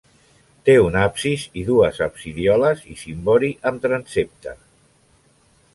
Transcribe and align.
Té 0.69 0.73
un 0.83 0.95
absis 1.01 1.43
i 1.63 1.65
dues 1.67 2.01
absidioles 2.07 2.83
i 2.95 2.99
cimbori 3.03 3.53
amb 3.73 3.87
transsepte. 3.87 4.57